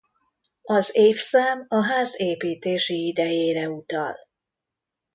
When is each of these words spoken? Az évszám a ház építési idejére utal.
Az 0.63 0.95
évszám 0.95 1.65
a 1.67 1.83
ház 1.83 2.19
építési 2.19 3.07
idejére 3.07 3.69
utal. 3.69 4.15